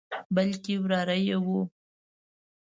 بلکې 0.35 0.73
وراره 0.83 1.15
یې 1.27 1.37
وو. 1.45 1.61